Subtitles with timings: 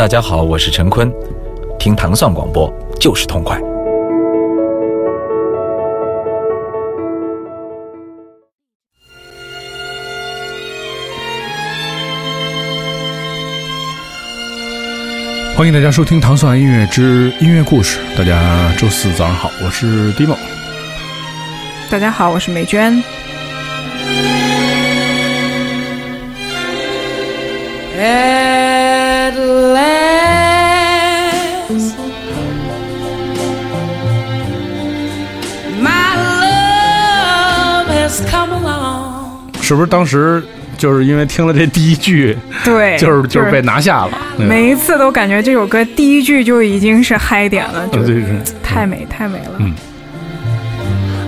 [0.00, 1.12] 大家好，我是陈坤，
[1.78, 3.60] 听糖蒜广播就是痛快。
[15.54, 17.98] 欢迎大家收听《糖蒜音乐之音乐故事》。
[18.18, 20.34] 大家周四早上好，我是 Dimo。
[21.90, 23.04] 大家好，我是美娟。
[27.98, 28.49] At
[39.70, 40.42] 是不是当时
[40.76, 44.18] 就是因为听了这第一句， 对， 就是就是被拿下了？
[44.36, 49.52] 对每一次都感觉这首歌第一句就已经是嗨点了，就呃对是太美太美了。
[49.60, 49.72] 嗯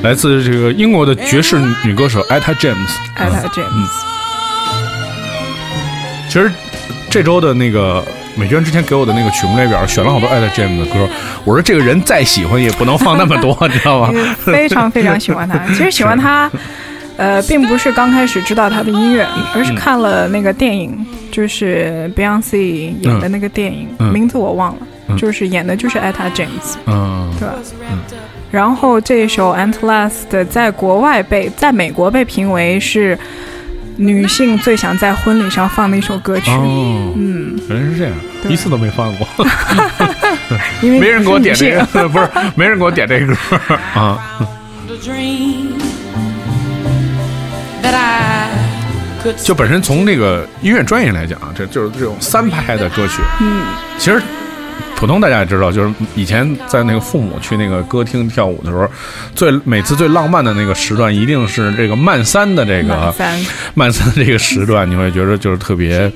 [0.03, 2.75] 来自这个英国的爵士女歌手 Etta James。
[3.15, 3.89] 艾塔 James，
[6.29, 6.51] 其实
[7.09, 11.09] 这周的那个美娟之前给我的那个曲目列表选了好多 Etta James 的歌，
[11.45, 14.13] 我说这个人再喜欢也不能放那么多， 你知道吗？
[14.45, 15.57] 非常非常喜欢他。
[15.69, 16.51] 其实喜欢他，
[17.17, 22.57] 呃，并不是刚开始知道他的音乐，而是看了那个电影，就是 Beyonce
[23.01, 25.17] 演的那个电影，嗯名字我忘了，嗯。
[25.17, 27.33] 就是演的就是艾塔 James，嗯。
[27.39, 27.55] 对吧？
[28.51, 33.19] 然后这首《Ant Last》在国外被在美国被评为是
[33.97, 38.13] 女性最想在婚礼上放的一首歌曲，哦，嗯，原来是这样，
[38.49, 39.27] 一次都没放过，
[40.83, 43.35] 因为没人给我点这个， 不是没人给我点这歌。
[43.95, 44.19] 啊。
[49.43, 53.23] 就本身从这个音乐专业来讲啊，这就是这种三拍的歌曲。
[53.41, 53.63] 嗯，
[53.97, 54.21] 其实
[54.97, 58.89] 普通大家也知道，就是以前在那个父母去那个歌厅跳舞的时候，
[59.35, 63.15] 最每次最浪漫的那个时段，一定是这个慢三的这个
[63.75, 66.11] 慢 三的这个时段，你会觉得就是特别，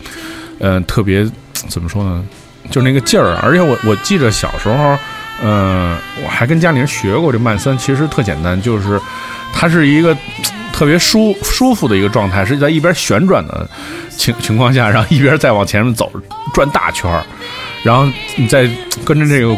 [0.59, 1.25] 嗯、特别
[1.69, 2.25] 怎么说呢？
[2.71, 3.39] 就是那个劲儿。
[3.43, 4.99] 而且我我记着小时候，
[5.45, 9.01] 嗯、我还跟家里人学过这慢三，其实特简单，就是
[9.53, 10.17] 它是一个
[10.77, 13.67] 特别舒舒服的一个状态，是在一边旋转的
[14.11, 16.13] 情情况下，然后一边再往前面走，
[16.53, 17.23] 转大圈儿，
[17.83, 18.07] 然后
[18.37, 18.69] 你再
[19.03, 19.57] 跟着这个。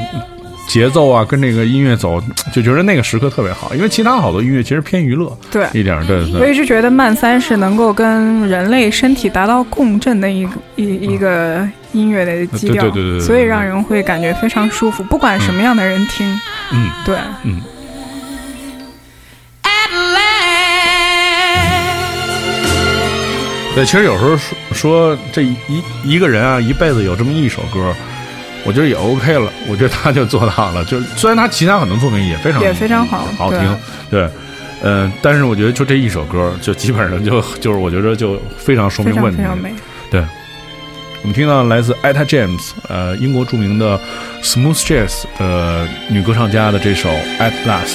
[0.68, 5.66] 节奏啊，跟这个音乐走，就觉得那个时刻特别好，因为其他好多音乐其实偏娱乐对。
[5.72, 6.42] 一点，对对。
[6.42, 16.38] 我一直觉得慢三是能够跟人类身体达到共振的一个一一个音乐的基调，对对对所以让人会感觉非常舒服，不管什么样的人听，
[16.70, 16.90] 嗯。
[17.02, 17.62] 对，嗯。
[23.78, 25.54] 对，其实有时候说说这一
[26.02, 27.94] 一个人啊，一辈子有这么一首歌，
[28.64, 29.52] 我觉得也 OK 了。
[29.68, 30.84] 我觉得他就做到了。
[30.84, 33.78] 就虽然他其他很多作品也非常也非常好对好听，
[34.10, 34.28] 对，
[34.82, 39.40] 嗯、但是我觉得就这一首歌，就基本上就就是我觉得就非常说明问题。
[39.44, 39.72] 常非常美。
[41.22, 43.96] 我们听到来自 Etta James，呃，英国著名的
[44.42, 47.08] Smooth Jazz 的女歌唱家的这首
[47.38, 47.94] At Last。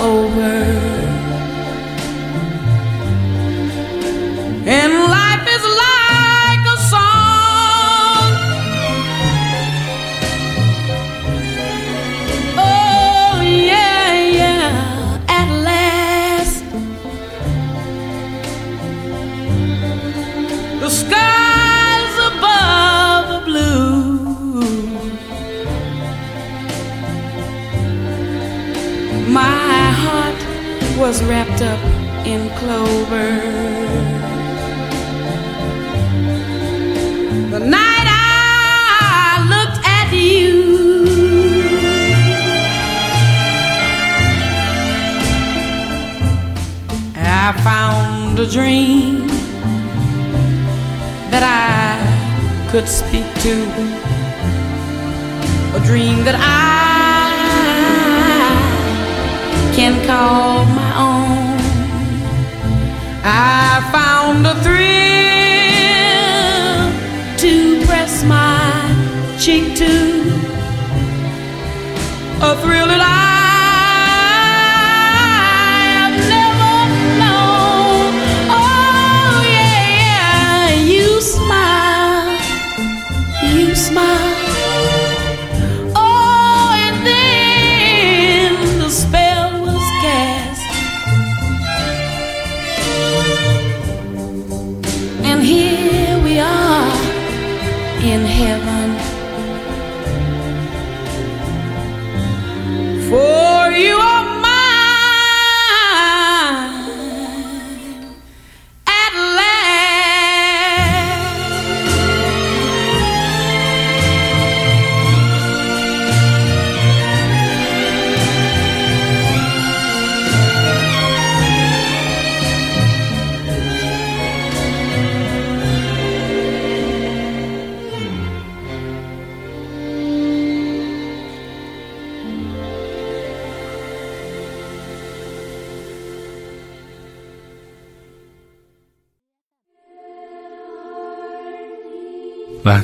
[0.00, 0.67] Over,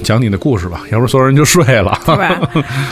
[0.04, 1.98] 讲你的故事吧，要不所有人就睡了。
[2.06, 2.40] 对吧？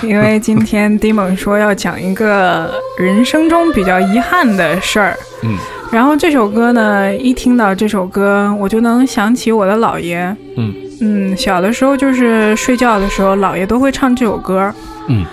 [0.03, 5.17] 因为今天 Dimon 说要讲一个人生中比较遗憾的事儿。
[5.43, 5.57] 嗯。
[5.93, 10.35] 然后这首歌呢，一听到这首歌，我就能想起我的姥爷。
[10.57, 14.73] 嗯嗯，小的时候就是睡觉的时候，姥爷都会唱这首歌。
[15.09, 15.25] 嗯。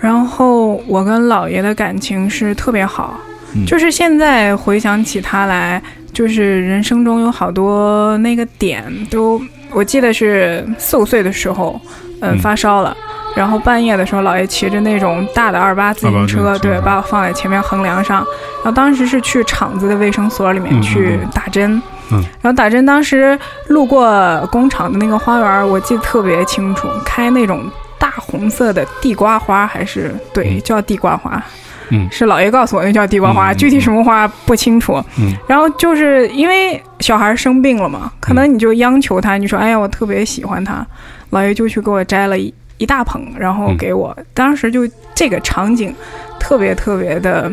[0.00, 3.18] 然后我跟姥爷的感情是特别好，
[3.54, 5.80] 嗯就是现在回想起他来，
[6.12, 11.80] 就是人生中有好多那个点都，我记得是四五岁的时候，
[12.20, 12.96] 嗯，嗯发烧了。
[13.34, 18.18] 然后半夜的时候，姥爷骑着那种大的二八自行车，对，把我放在前面横梁上。
[18.56, 21.80] 然后当时是去厂子的卫生所里面去嗯打针，
[22.10, 23.38] 嗯然后打针当时
[23.68, 27.64] 路过工厂的那个花园，我记得特别清楚，开那种
[27.98, 31.42] 大红色的地瓜花，还是对，嗯叫地瓜花。
[31.90, 35.02] 嗯是姥爷告诉我那叫地瓜花，具体什么花不清楚。
[35.18, 40.86] 嗯然后就是因为小孩生病了嘛，可能你就央求他，你说哎呀我特别喜欢他，
[41.30, 44.16] 姥爷就去给我摘了一一大捧，然后给我。
[44.34, 45.94] 当时就这个场景
[46.38, 47.50] 特别特别的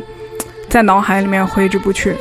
[0.69, 2.15] 在脑海里面挥之不去。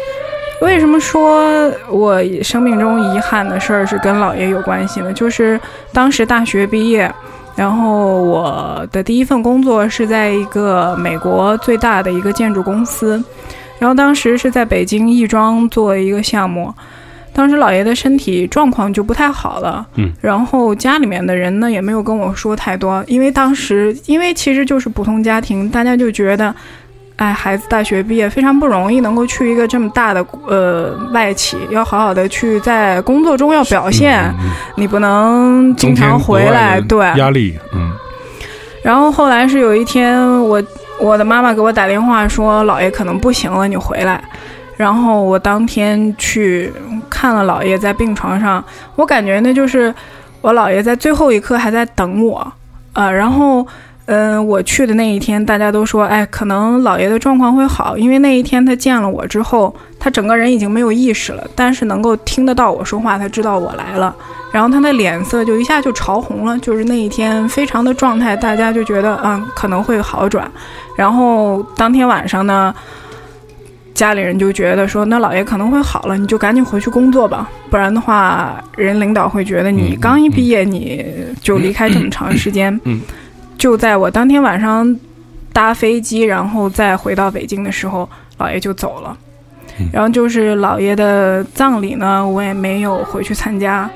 [0.61, 5.13] 为什么说我生命中遗憾的事儿是跟姥爷有关系呢？
[5.13, 5.59] 就是
[5.93, 7.09] 当时大学毕业，
[7.59, 13.21] 然后我的第一份工作是在一个美国最大的一个建筑公司，
[13.81, 16.73] 然后当时是在北京亦庄做一个项目。
[17.33, 26.55] 当时姥爷的身体状况就不太好了，嗯，然后家里面的人呢也没有跟我说太多，因为当时因为其实就是普通家庭，大家就觉得，
[27.19, 37.91] 哎，孩子大学毕业非常不容易，能够去一个这么大的呃外企，要好好的去在工作中要表现，嗯嗯你不能经常回来，对，压力，嗯
[38.85, 40.63] 然后后来是有一天我，
[41.01, 44.23] 我的妈妈给我打电话说，姥爷可能不行了，你回来。
[44.77, 46.73] 然后我当天去
[47.11, 49.93] 看了姥爷在病床上，我感觉那就是
[50.41, 52.53] 我姥爷在最后一刻还在等我，
[52.93, 53.61] 呃，然后。
[53.63, 53.67] 嗯，
[54.47, 64.15] 我去的那一天，大家都说，哎，可能姥爷的状况会好，因为那一天他见了我之后，他整个人已经没有意识了，但是能够听得到我说话，他知道我来了，
[64.51, 69.45] 然后他的脸色就一下就潮红了，就是那一天非常的状态，大家就觉得嗯。
[69.55, 70.51] 可能会好转。
[70.97, 72.75] 然后当天晚上呢，
[73.93, 80.01] 家里人就觉得说那姥爷可能会好了，你就赶紧回去工作吧，不然的话，人领导会觉得你嗯。
[80.01, 81.05] 刚一毕业你
[81.43, 82.73] 就离开这么长时间。
[82.85, 83.01] 嗯
[83.59, 84.99] 就在我当天晚上
[85.53, 89.15] 搭飞机，然后再回到北京的时候，姥爷就走了。
[89.81, 93.89] 嗯然后就是姥爷的葬礼呢，我也没有回去参加，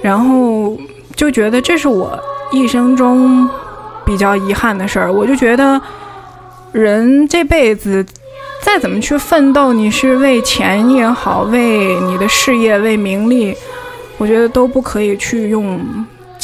[0.00, 0.78] 然后
[1.14, 2.18] 就觉得这是我
[2.50, 3.46] 一生中
[4.06, 5.12] 比较遗憾的事儿。
[5.12, 5.78] 我就觉得
[6.72, 8.02] 人这辈子
[8.62, 13.54] 再怎么去奋斗，你是为钱也好，为你的事业、为名利，
[14.16, 15.78] 我觉得都不可以去用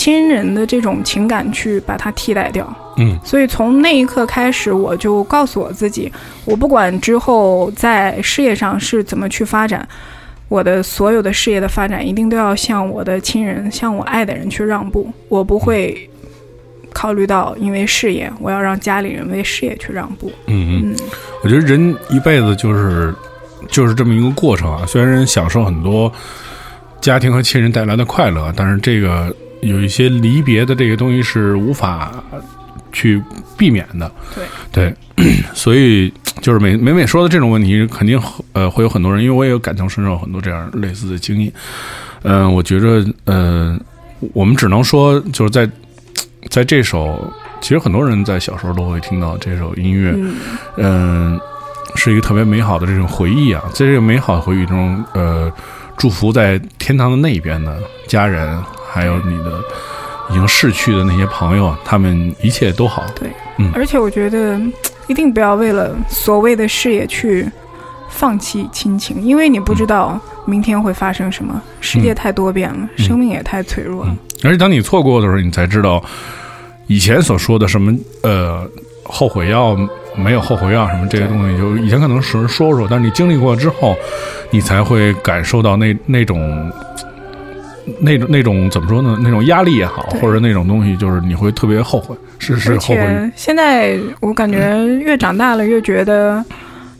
[0.00, 2.66] 亲人的这种情感去把它替代掉。
[2.96, 6.10] 嗯所以从那一刻开始，我就告诉我自己，
[6.46, 9.86] 我不管之后在事业上是怎么去发展，
[10.48, 16.08] 我的所有的事业的发展一定都要向我的亲人、向我爱的人去让步，我不会
[16.94, 20.32] 考虑到因为事业，我要让家里人为事业去让步。
[20.46, 20.96] 嗯嗯，嗯
[21.44, 23.14] 我觉得人一辈子就是
[23.68, 24.86] 就是这么一个过程啊。
[24.86, 26.10] 虽然人享受很多
[27.02, 32.12] 家庭和亲人带来的快乐，但是这个有一些离别的这个东西是无法
[32.92, 33.22] 去
[33.56, 34.10] 避免的。
[34.34, 38.20] 对对， 所以就是每每每说到这种问题，肯定
[38.52, 41.52] 呃会有很多人，因为我也有感同身受很多这样类似的经历。
[42.22, 43.78] 嗯、我觉着呃，
[44.34, 45.68] 我们只能说就是在
[46.50, 50.34] 在这首其实很多人在小时候都会听到这首音乐，嗯，
[50.76, 51.40] 嗯，
[51.94, 55.50] 是一个特别美好的这种回忆啊，在这个美好的回忆中，呃，
[55.96, 59.60] 祝福在天堂的那一边的家人，还有你的
[60.30, 63.04] 已经逝去的那些朋友，他们一切都好。
[63.14, 64.60] 对，嗯而且我觉得
[65.06, 67.48] 一定不要为了所谓的事业去
[68.08, 74.10] 放弃亲情，因为你不知道明天会发生什么，世界太多变了，嗯生命也太脆弱了。
[74.10, 76.02] 嗯而且当你错过的时候，你才知道
[76.86, 78.66] 以前所说的什么呃
[79.04, 79.76] 后悔药
[80.16, 83.94] 没有后悔药什么这些东西，就以前可能是说说，但是你经历过之后，
[84.50, 86.72] 你才会感受到那那种。
[88.00, 89.18] 那种那种怎么说呢？
[89.22, 93.30] 那种压力也好，或者那种东西，就是你会特别后悔，是是而后悔。
[93.34, 96.44] 现在我感觉越长大了，越觉得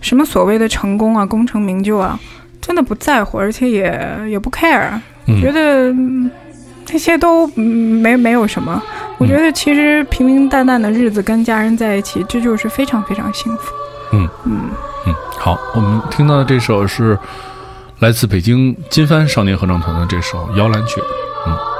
[0.00, 2.18] 什么所谓的成功啊、功成名就啊，
[2.60, 4.90] 真的不在乎，而且也也不 care，、
[5.26, 6.30] 嗯觉得嗯
[6.84, 7.62] 这些都嗯
[8.00, 8.82] 没没有什么。
[9.18, 13.72] 我觉得其实平平淡淡的日子跟家人在一起，这就是非常非常幸福。
[14.12, 14.62] 嗯嗯，
[15.06, 17.16] 嗯，好，我们听到的这首是
[18.00, 21.00] 来自北京金帆少年合唱团的这首《摇篮曲》。
[21.47, 21.79] 嗯。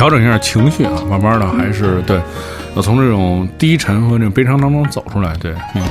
[0.00, 2.18] 调整一下情绪啊，慢慢的还是对，
[2.74, 5.34] 要从这种低沉和这种悲伤当中走出来。
[5.34, 5.82] 对，嗯，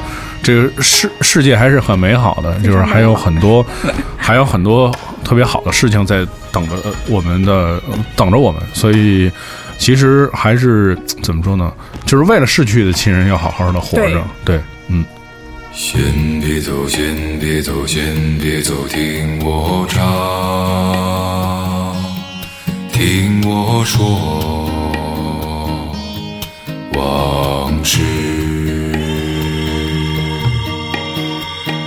[0.42, 3.64] 这个世世界还是很美好的，就是还有很多，
[4.18, 4.92] 还有很多
[5.24, 8.60] 特别好的事情在等着呃我们的，呃等着我们。
[8.74, 9.32] 所以，
[9.78, 11.72] 其实还是怎么说呢？
[12.04, 14.24] 就是为了逝去的亲人，要好好的活着。
[14.44, 15.06] 对，嗯。
[15.72, 16.02] 先
[16.42, 18.02] 别走，先别走，先
[18.40, 20.04] 别走，听我唱，
[23.00, 24.70] 听我说
[26.96, 28.04] 往事。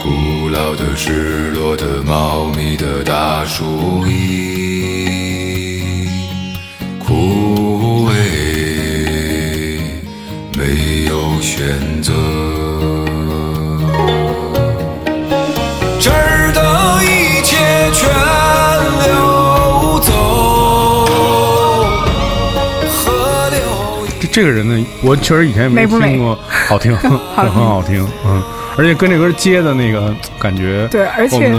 [0.03, 6.09] 古老的、失落的、茂密的大树已
[6.99, 8.13] 枯萎，
[10.57, 12.15] 没有选择。
[24.33, 26.37] 这这个人呢，我确实以前也没听过，
[26.67, 28.43] 好听， 很很好听，嗯，
[28.77, 31.55] 而且跟这歌接的那个感觉，对而且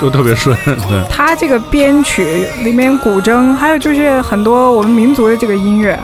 [0.00, 5.98] 都特别顺，对，他这个编曲里面古筝，还有就是很多我们民族的这个音乐，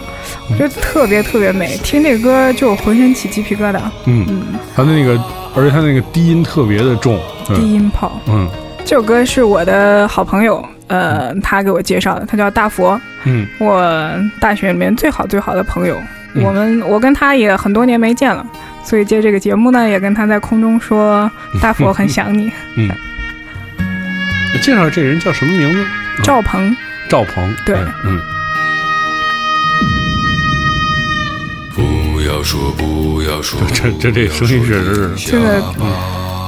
[0.50, 1.76] 我觉得特别特别美。
[1.78, 3.78] 听这个歌就浑身起鸡皮疙瘩。
[4.04, 4.26] 嗯。
[4.28, 4.42] 嗯，
[4.76, 5.18] 他的那个，
[5.56, 7.16] 而且他那个低音特别的重，
[7.48, 8.48] 低嗯音炮，嗯。
[8.84, 16.00] 这首歌是我的好朋友，呃，他给我介绍的，他叫大佛，嗯我大学里面最好最好的朋友。
[16.34, 18.44] 嗯我们我跟他也很多年没见了，
[18.82, 21.30] 所以借这个节目呢，也跟他在空中说，
[21.62, 22.50] 大佛很想你。
[22.76, 22.90] 嗯。
[24.62, 25.84] 介绍这人叫什么名字？
[26.22, 26.76] 赵鹏，
[27.08, 28.20] 赵鹏，对嗯
[31.74, 35.62] 不要说，不要说，这这这声音确实是这个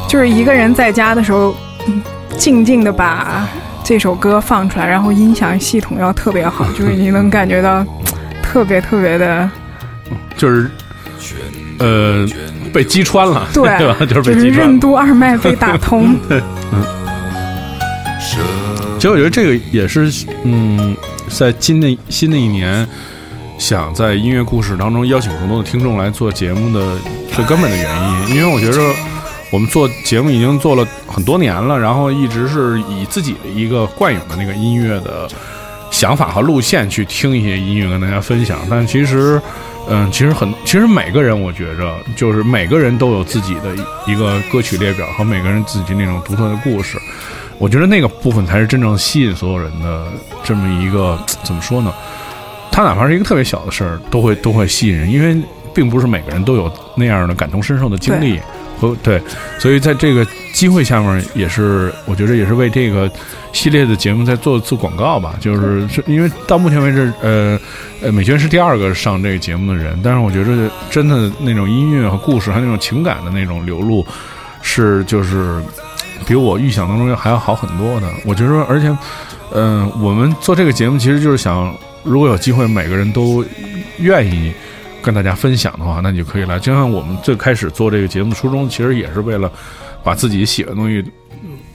[0.09, 1.55] 就是一个人在家的时候，
[1.89, 2.03] 嗯
[2.39, 3.47] 静静的把
[3.89, 7.87] 这首歌放出来，然后音响系统要特别好，就是你能感觉到
[8.43, 9.49] 特别特别的，
[10.37, 10.69] 就是
[11.79, 12.27] 呃
[12.73, 13.97] 被击穿了，对 对吧？
[14.01, 14.73] 就是被击穿了。
[14.73, 16.17] 任督二脉被打通。
[18.99, 20.97] 其实我觉得这个也是，嗯，
[21.29, 22.85] 在今的新的一年，
[23.57, 26.99] 想在音乐故事当中邀请更多的听众来做节目的
[27.33, 27.87] 最根本的原
[28.29, 28.81] 因，因为我觉着
[29.51, 35.29] 我们做节目已经做了很多年了，然后一直是以自己的一个惯有的那个音乐的
[35.91, 39.41] 想法和路线去听一些音乐跟大家分享，但其实。
[39.89, 43.73] 嗯，其实很，其实每个人，我觉着就是每个人都有自己的
[44.05, 46.99] 一个歌曲列表和每个人自己那种独特的故事。
[47.57, 50.09] 我觉得那个部分才是真正吸引所有人的
[50.43, 51.95] 这么一个怎么说呢？
[52.73, 55.41] 他哪怕是一个特别小的事儿，都会都会吸引人，因为
[55.73, 58.41] 并不是每个人都有那样的感同身受的经历
[58.79, 59.21] 和对，
[59.59, 63.11] 所以在这个机会下面，也是我觉得也是为这个
[63.53, 65.35] 系列的节目在做做广告吧。
[65.41, 67.59] 就是是因为到目前为止，呃
[68.03, 74.07] 呃，美娟是第二个上这个节目的人，但是我觉得真的那种音乐和故事，还有那种情感的那种流露，
[74.63, 75.61] 是就是
[76.27, 78.07] 比我预想当中还要好很多的。
[78.25, 78.95] 我觉得，而且，
[79.53, 83.45] 嗯、我们做这个节目其实就是想，如果有机会，每个人都
[83.99, 84.53] 愿意
[85.07, 86.59] 跟大家分享的话，那你就可以来。
[86.59, 89.49] 就像我们最开始做这个节目的初衷，其实也是为了
[90.03, 91.05] 把自己喜欢的东西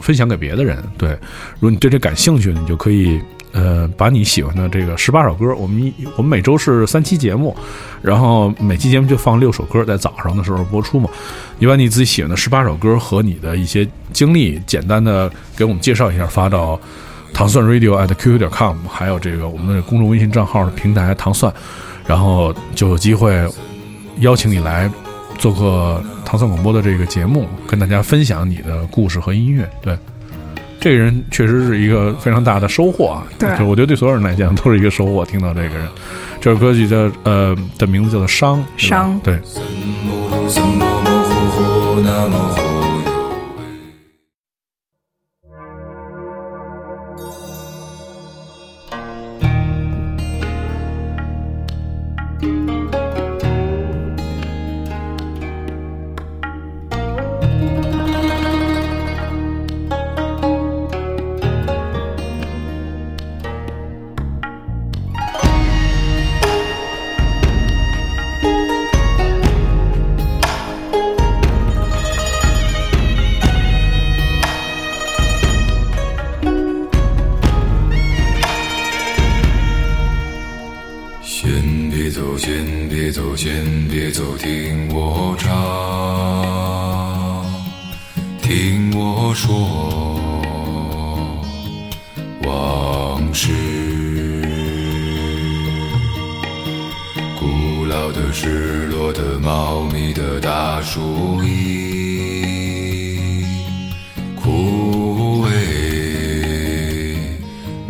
[0.02, 0.84] 分享给别的人。
[0.98, 1.12] 对，
[1.54, 3.22] 如果你对这感兴趣，你就可以。
[3.54, 7.54] 呃，把你喜欢的这个十八首歌，我们一我们每周是三期节目，
[8.02, 11.10] 然后每期节目就放六首歌，在早上的时候播出嘛。
[11.60, 16.80] 你把你自己喜欢的十八首歌和你的一些经历，简单的给我们介绍一下，发到
[17.34, 21.54] 糖蒜 radio at qq 点 com，还有这个我们的公众微信账号的平台糖蒜，
[22.06, 23.34] 然后就有机会
[24.20, 24.90] 邀请你来
[25.38, 29.70] 做客唐宋广播的这个节目，跟大家分享你的故事和音乐。
[29.82, 29.98] 对，
[30.80, 33.24] 这个人确实是一个非常大的收获啊！
[33.38, 35.26] 对就我觉得对所有人来讲都是一个收获。
[35.26, 35.88] 听到这个人，
[36.40, 39.40] 这首歌曲叫呃的名字叫做《伤》，伤对。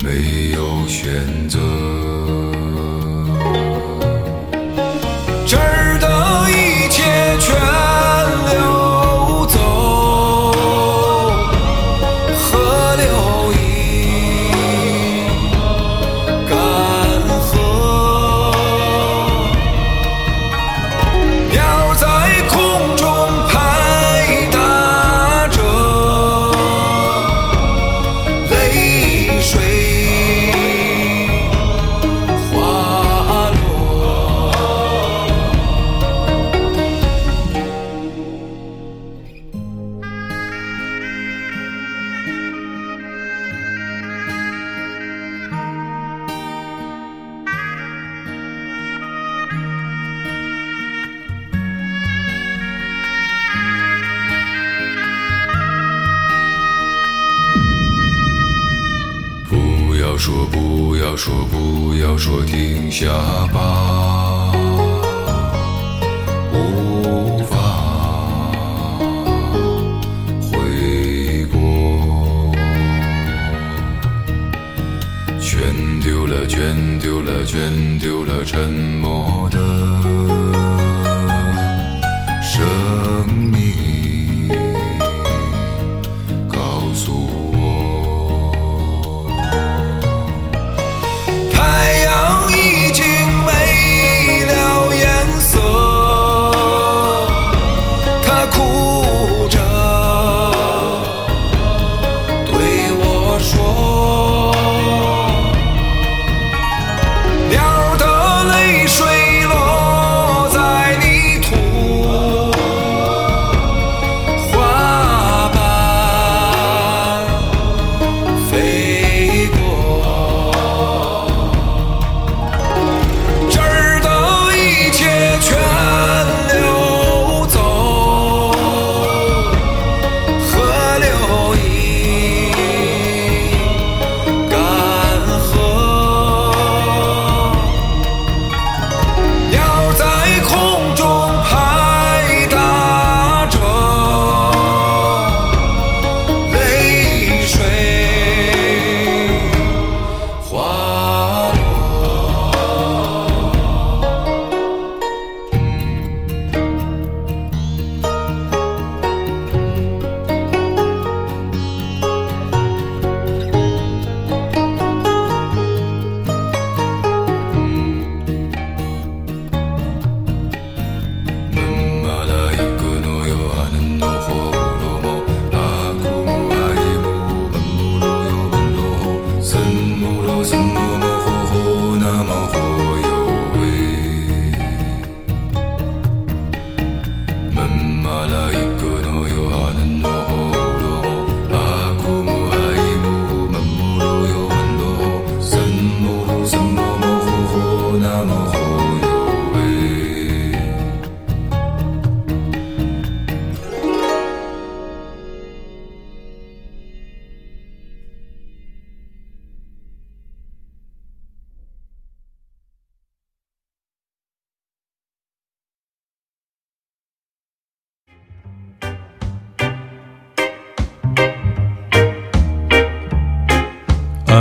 [0.03, 2.00] 没有选择。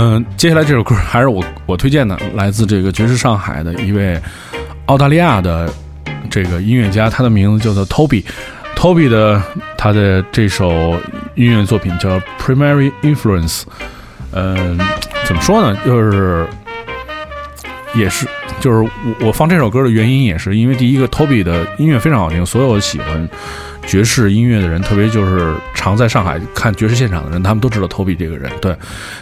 [0.03, 4.19] 嗯，接下来这首歌还是我我推荐的，来自这个爵士上海的一位
[4.87, 5.71] 澳大利亚的
[6.27, 8.25] 这个音乐家，他的名字叫做 Toby。
[8.75, 9.39] Toby 的
[9.77, 10.99] 他的这首
[11.35, 13.59] 音乐作品叫《Primary Influence》。
[14.31, 14.75] 嗯，
[15.25, 15.79] 怎么说呢？
[15.85, 16.47] 就是
[17.93, 18.25] 也是，
[18.59, 23.29] 就是我我放这首歌的原因也是因为第一个，Toby 的音乐非常好听，所有喜欢
[23.85, 28.51] 爵士音乐的人，特别就是常在上海看爵士现场的人，他们都知道 Toby 这个人。
[28.61, 28.75] 对，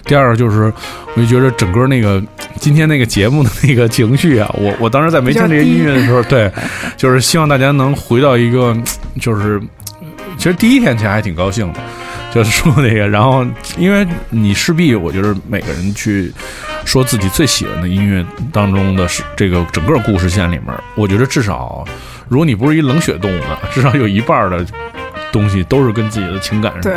[0.05, 0.71] 第二个就是，
[1.15, 2.21] 我就觉得整个那个
[2.59, 6.51] 今天那个节目的那个情绪啊， 我我当时在没听这些音乐的时候，对，
[6.97, 8.75] 就是希望大家能回到一个，
[9.19, 9.59] 就是
[10.37, 11.79] 其实第一天其实还挺高兴的，
[12.31, 13.45] 就是说那个，然后
[13.77, 16.31] 因为你势必，我觉得每个人去
[16.85, 21.85] 说自己最喜欢的音乐当中的是这个整个故事线里面，我觉得至少，
[22.29, 24.65] 如果你不是一冷血动物呢， 至少有一半儿的
[25.31, 26.93] 东西都是跟自己的情感上对，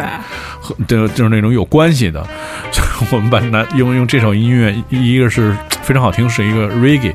[0.61, 2.25] 和对，就是那种有关系的。
[2.71, 7.15] 就是我们把拿用用这首音乐，一一个是非常好听，是一个 reggae，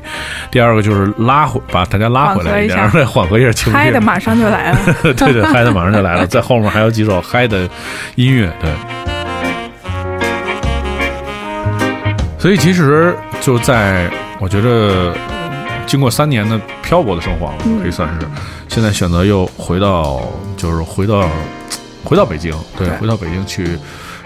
[0.50, 3.76] 第二个就是拉回把大家拉回来一点，缓和一下对缓和一下情绪。
[3.76, 4.78] 嗨的马上就来了。
[5.14, 7.68] 对对，嗨的马上就来了，在后面还有几首嗨的
[8.16, 8.70] 音乐，对。
[12.38, 15.12] 所以其实就在我觉得，
[15.88, 18.28] 经过三年的漂泊的生活了，嗯可以算是
[18.68, 20.20] 现在选择又回到，
[20.54, 21.28] 就是回到
[22.04, 23.76] 回到北京，对，回到北京去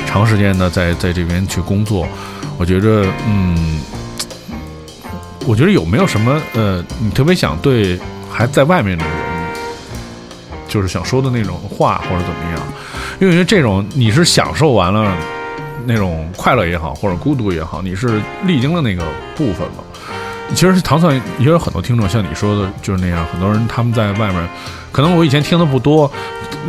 [0.04, 2.06] 长时间的在在这边去工作。
[2.58, 3.80] 我觉着，嗯，
[5.46, 7.98] 我觉得有没有什么呃，你特别想对
[8.30, 9.14] 还在外面的人，
[10.68, 12.60] 就是想说的那种话或者怎么样？
[13.20, 15.16] 因为我觉得这种你是享受完了
[15.86, 19.04] 那种快乐也好，或者孤独也好，你是历经了那个
[19.36, 19.81] 部分了。
[20.54, 24.48] 其实糖蒜也有很多听众像你说的，就是那样，很多人他们在外面，
[24.92, 26.10] 可能我以前听的不多，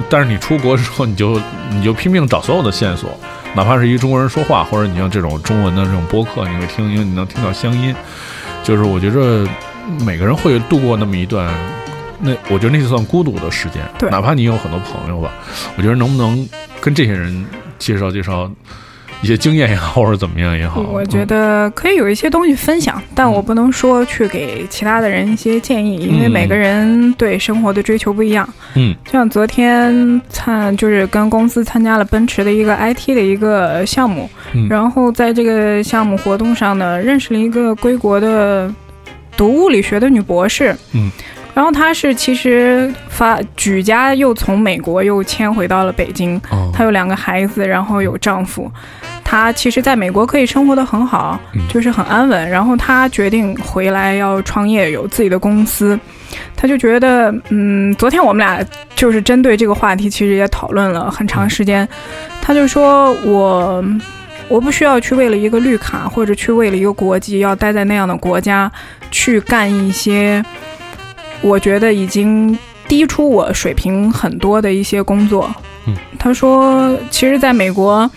[0.09, 3.09] 但是你出国之后，你就 你就拼命找所有的线索，
[3.55, 7.93] 哪怕是一个中国人说话，或者你像这种中文的这种播客，你会听，因为你能听到乡音。
[8.63, 9.45] 就是我觉着
[10.05, 11.53] 每个人会度过那么一段，
[12.19, 13.83] 那我觉得那就算孤独的时间。
[14.09, 15.29] 哪怕你有很多朋友吧，
[15.75, 16.47] 我觉得能不能
[16.79, 17.45] 跟这些人
[17.77, 18.49] 介绍介绍
[19.23, 28.47] 一些经验也好，或者怎么样也好，我觉嗯得可以有一些东西分享，但我不能说去给其他的人一些建议，因为嗯每个人对生活的追求不一样。
[28.75, 38.69] 嗯像昨天参就是跟公司参加了奔驰的一个 IT 的一个项目，嗯然后在这个项目活动上呢，认识了一个归国的
[39.37, 40.75] 读物理学的女博士。
[40.91, 41.09] 嗯。
[41.55, 48.69] 然后她是其实发举家又从美国又迁回到了北京，哦她有两个孩子，然后有丈夫。
[49.33, 52.47] 她其实在美国可以生活的很好，嗯就是很安稳。
[52.47, 55.99] 然后他决定回来要创业，有自己的公司。
[56.55, 58.63] 他就觉得，嗯，昨天我们俩
[58.95, 61.87] 就是针对这个话题，其实也讨论了很长时间。
[62.43, 63.83] 他就说我。
[64.49, 68.71] 我不需要去为了一个绿卡，或者去为了一个国籍，要待在那样的国家，
[69.09, 70.43] 去干一些
[71.41, 72.55] 我觉得已经
[72.87, 75.49] 低出我水平很多的一些工作。
[75.87, 78.07] 嗯，他说，其实在美国，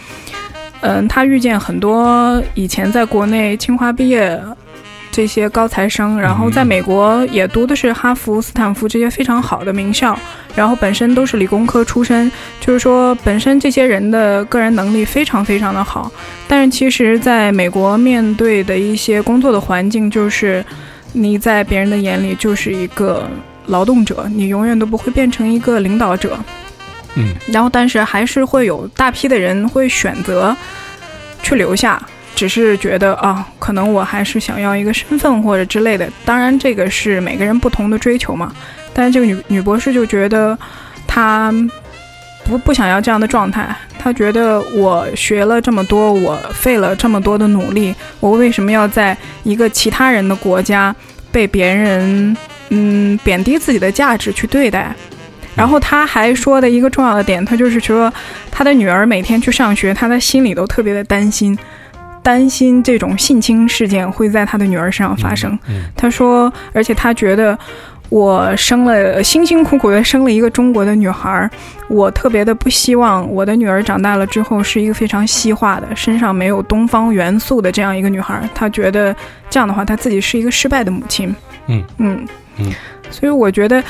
[0.81, 4.41] 嗯，他遇见很多以前在国内清华毕业
[5.11, 10.19] 这些高材生，然后在美国也读的是哈佛、斯坦福这些非常好的名校，
[10.55, 16.11] 然后本身都是理工科出身，就是说本身这些人的个人能力非常非常的好，
[16.47, 20.65] 但是其实在美国面对的一些工作的环境就是。
[21.13, 23.27] 你在别人的眼里就是一个
[23.69, 26.37] 劳动者，你永远都不会变成一个领导者。
[27.17, 30.57] 嗯，然后但是还是会有大批的人会选择
[31.43, 32.01] 去留下，
[32.35, 36.09] 只是觉得啊，可能我还是想要一个身份或者之类的。
[36.25, 38.53] 当然，这个是每个人不同的追求嘛。
[38.93, 40.59] 但是这个女女博士就觉得
[41.07, 41.53] 她
[42.45, 50.95] 不不想要这样的状态，她觉得我学了这么多，我费了这么多的努力，我为什么要在一个其他人的国家
[51.33, 52.37] 被别人
[52.71, 54.95] 嗯贬低自己的价值去对待？
[55.57, 58.13] 然后他还说的一个重要的点，他就是说
[58.51, 61.59] 他的女儿每天去上学，他的心里都特别的担心，
[62.23, 65.59] 担心这种性侵事件会在他的女儿身上发生。
[65.69, 67.59] 嗯他说，而且他觉得
[68.11, 71.51] 我生了辛辛苦苦的生了一个中国的女孩，
[71.89, 78.47] 我特别的不希望我的女儿长大了之后是一个非常西化的、身上没有东方元素的这样一个女孩。
[78.55, 79.17] 他觉得
[79.49, 81.35] 这样的话，他自己是一个失败的母亲。
[81.69, 82.73] 嗯嗯嗯，
[83.11, 83.83] 所以我觉得。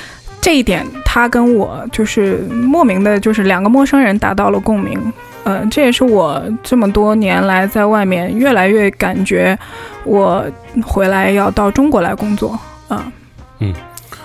[0.47, 4.97] 这一点，他跟我就是莫名的，就是两个陌生人达到了共鸣。
[5.43, 9.59] 嗯、这也是我这么多年来在外面越来越感觉，
[10.05, 10.47] 我
[10.85, 12.57] 回来要到中国来工作。
[12.87, 13.11] 啊、
[13.59, 13.75] 嗯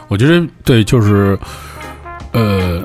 [0.08, 1.36] 我觉得对，就是
[2.34, 2.84] 呃，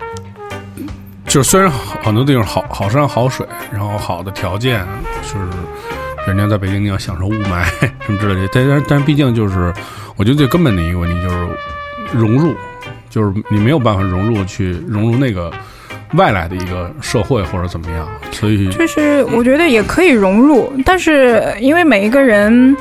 [1.26, 1.70] 就是虽然
[2.02, 4.82] 很多地方好好山好水，然后好的条件，
[5.22, 5.46] 就是
[6.26, 7.62] 人家在北京你要享受雾霾
[8.00, 9.70] 什么之类的，但但但毕竟就是，
[10.16, 11.36] 我觉得最根本的一个问题就是
[12.14, 12.54] 融入，
[13.16, 15.50] 就是你没有办法融入去融入那个
[16.18, 22.76] 外来的一个社会或者怎么样，所以就是我觉得也可以融入，但是因为每一个人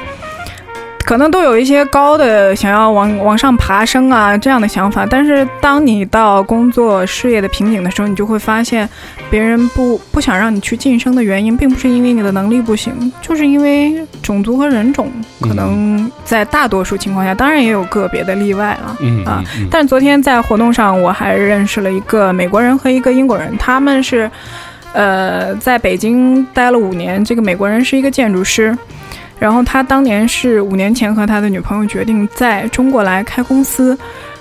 [1.06, 8.90] 可能都有一些高的想要往往上爬升啊这样的想法，但是当你到工作事业的瓶颈的时候，你就会发现，
[9.30, 18.98] 别人不不想让你去晋升的原因，并不是因为你的能力不行，就是因为种族和人种可能在大多数情况下，当然也有个别的例外了。
[19.00, 24.30] 嗯啊但是昨天在活动上，我还认识了一个美国人和一个英国人，他们是，
[24.94, 27.24] 呃，在北京待了五年。
[27.24, 28.76] 这个美国人是一个建筑师，
[29.38, 33.98] 然后他当年是五年前和他的女朋友决定在中国来开公司。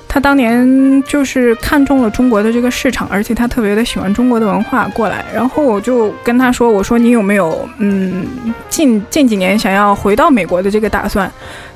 [0.06, 5.24] 他当年就是看中了中国的这个市场，而且他特别的喜欢中国的文化过来。
[5.34, 8.24] 然后我就跟他说：“我说你有没有嗯
[8.68, 11.28] 近近几年想要回到美国的这个打算？”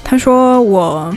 [0.04, 1.12] 他说：“我。”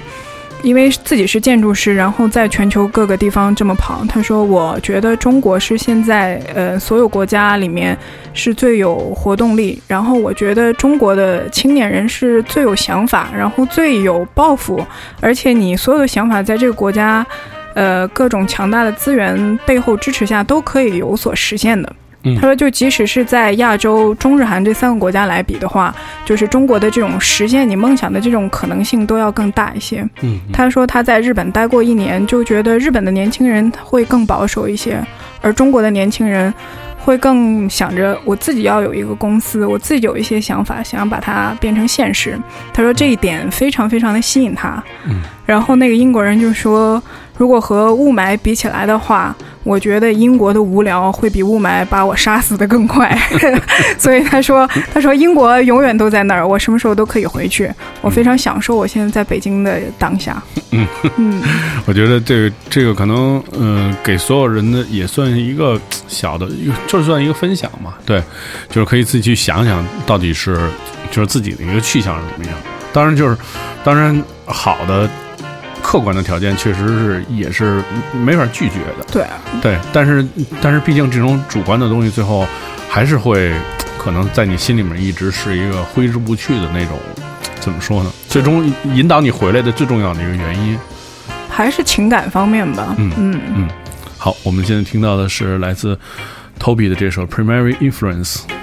[0.64, 7.98] 因为自己是建筑师，然后在全球各个地方这么跑，他说：“我觉得中国是现在呃所有国家里面
[8.34, 14.86] 是最有活动力，然后我觉得中国的青年人是最有想法，然后最有抱负，
[15.20, 17.26] 而且你所有的想法在这个国家，
[17.74, 21.92] 呃各种强大的资源背后支持下都可以有所实现的。”
[22.24, 30.08] 嗯他说，就即使是在亚洲、中日韩这三个国家来比的话，就是中国的这种实现你梦想的这种可能性都要更大一些。
[30.22, 35.04] 嗯他说他在日本待过一年，就觉得日本的年轻人会更保守一些，
[35.42, 36.54] 而中国的年轻人
[37.00, 42.40] 会更想着我自己要有一个公司，我自己有一些想法，想要把它变成现实。
[42.72, 44.84] 他说这一点非常非常的吸引他。
[45.08, 47.02] 嗯，然后那个英国人就说，
[47.42, 53.20] 如果和雾霾比起来的话，我觉得英国的无聊会比雾霾把我杀死的更快。
[53.98, 57.68] 所以他说，他说英国永远都在那儿，我什么时候都可以回去。
[58.00, 60.40] 我非常享受我现在在北京的当下。
[60.70, 61.42] 嗯嗯
[61.88, 66.48] 我觉得这个这个可能，嗯、给所有人的也算是一个小的，
[66.86, 67.96] 就算一个分享嘛。
[68.06, 68.22] 对，
[68.70, 70.70] 就是可以自己去想想，到底是
[71.10, 72.54] 就是自己的一个去向是怎么样。
[72.94, 73.36] 当然，就是
[73.84, 75.10] 当然好的
[75.92, 79.06] 客观的条件确实是也是没法拒绝的。
[79.12, 79.26] 对，
[79.62, 80.26] 对，但是
[80.62, 82.48] 但是毕竟这种主观的东西，最后
[82.88, 83.52] 还是会
[83.98, 86.98] 可能在你心里面一直是一个挥之不去的那种，
[87.60, 88.12] 怎么说呢？
[88.30, 90.80] 最终引导你回来的最重要的一个原因。
[91.50, 92.96] 还是情感方面吧。
[92.98, 93.70] 嗯嗯嗯，
[94.18, 96.00] 好，我们现在听到的是来自
[96.58, 98.36] Toby 的这首《Primary Influence》。「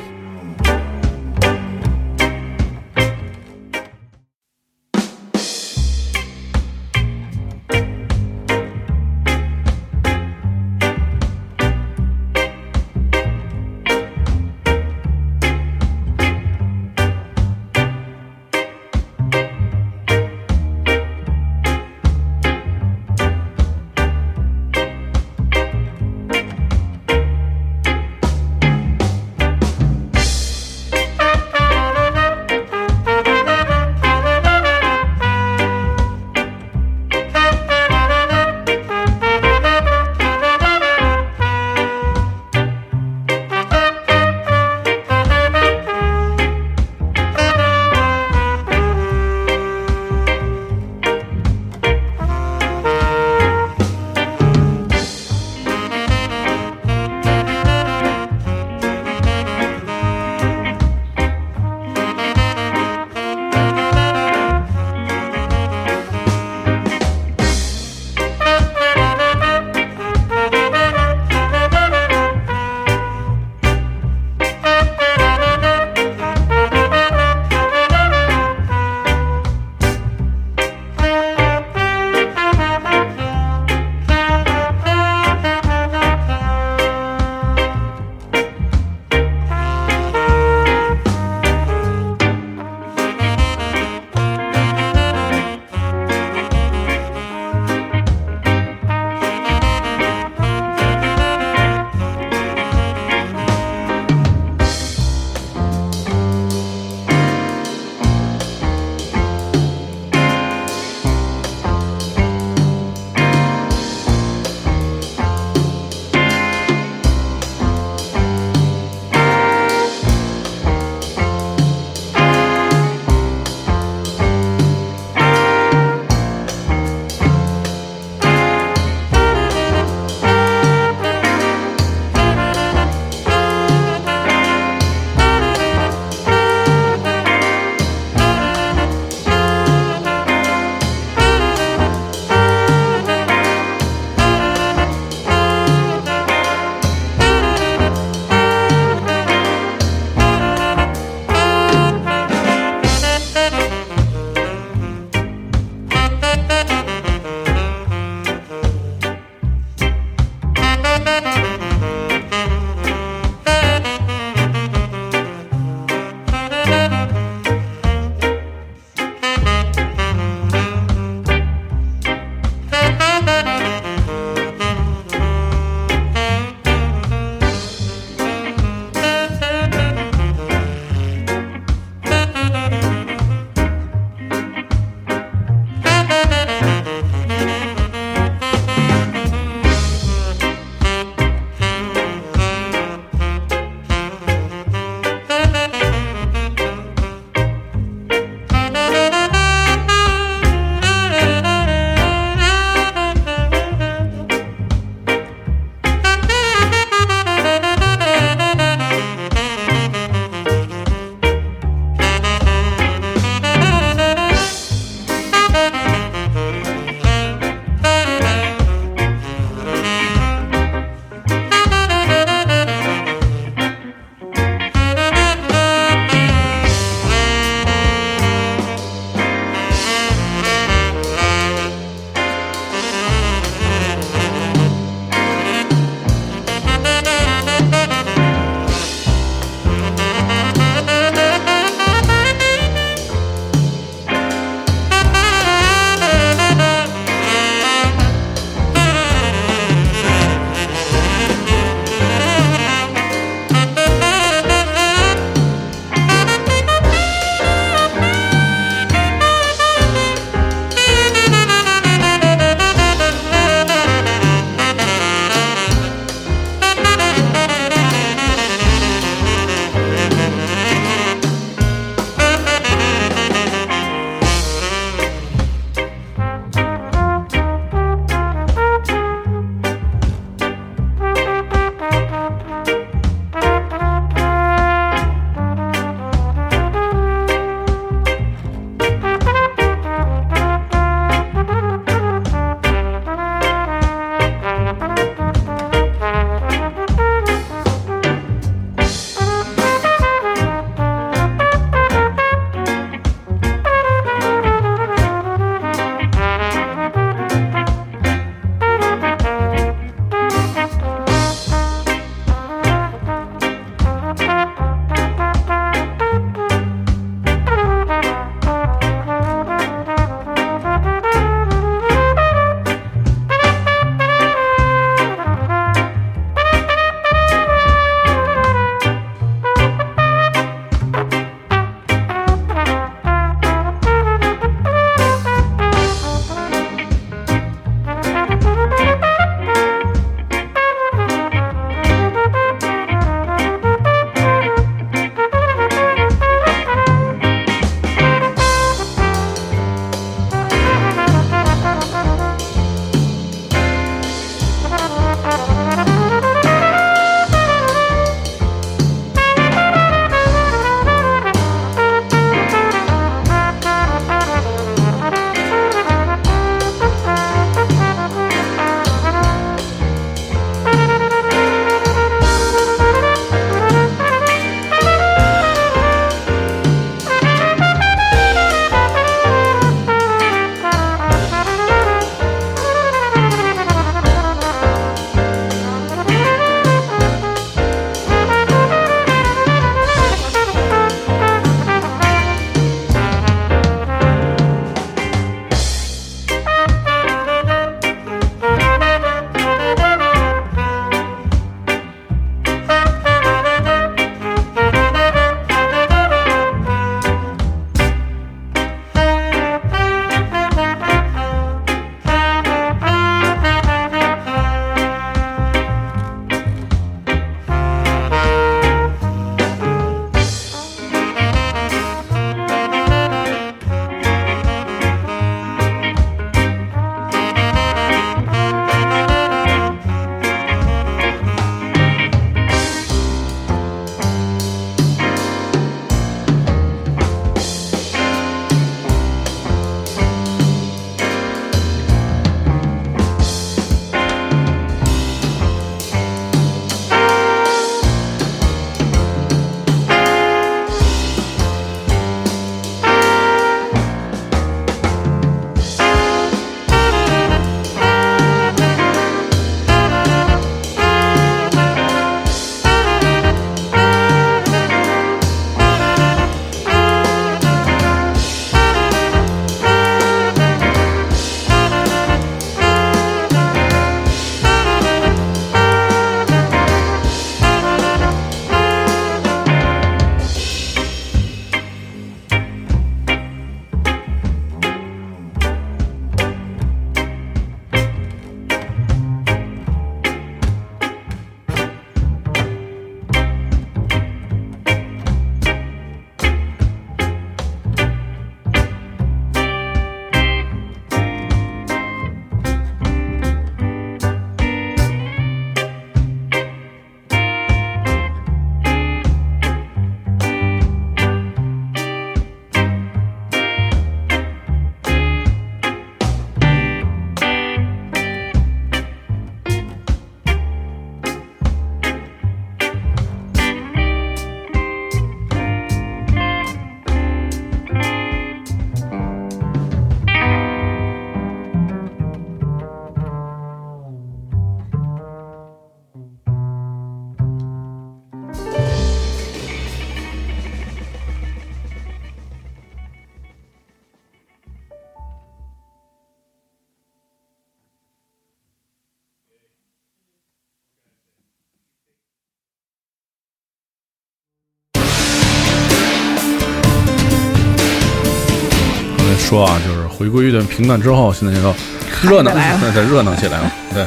[559.29, 561.55] 说啊，就是回归一段平淡之后，现在就
[562.03, 563.53] 热闹，来了那得热闹起来了。
[563.75, 563.85] 对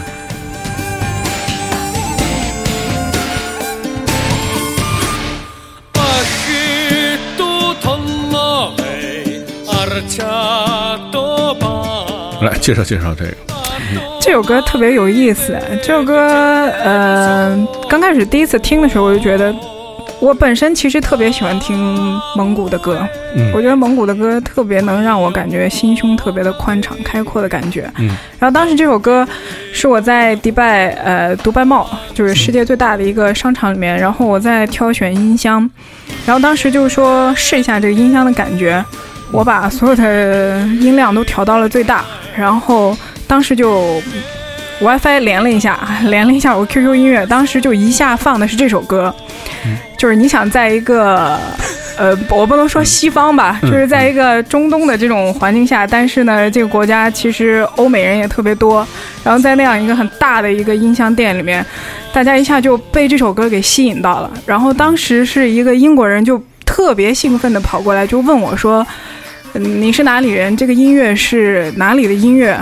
[12.42, 13.32] 来介绍介绍这个。
[14.20, 15.60] 这首歌特别有意思。
[15.84, 16.16] 这首歌，
[16.84, 19.52] 呃，刚开始第一次听的时候，我就觉得，
[20.22, 21.78] 我本身其实特别喜欢听
[22.36, 23.06] 蒙古的歌。
[23.36, 27.92] 嗯我觉得蒙古的歌特别能让我感觉心胸特别的宽敞开阔的感觉。
[27.98, 29.28] 嗯然后当时这首歌
[29.74, 35.68] 是我在迪拜，呃，独拜茂，就是世界最大的一个商场里面，然后我在挑选音箱，
[36.26, 38.84] 然后当时就是说试一下这个音箱的感觉，
[39.32, 42.04] 我把所有的音量都调到了最大，
[42.36, 42.96] 然后
[43.26, 44.02] 当时就
[44.82, 49.14] WiFi 连了一下，连了一下我 QQ 音乐，当时就一下放的是这首歌，
[49.98, 51.40] 就是你想在一个。
[51.98, 58.88] 呃，我不能说西方吧，嗯就是在一个中东的这种环境下，但是呢，这个国家其实欧美人也特别多，
[59.24, 61.64] 然后在那样一个很大的一个音箱店里面，
[62.12, 64.32] 大家一下就被这首歌给吸引到了。
[64.48, 68.88] 然后当时是一个英国人就特别兴奋地跑过来，就问我说
[69.54, 70.56] ：“嗯你是哪里人？
[70.58, 72.58] 这个音乐是哪里的音乐？”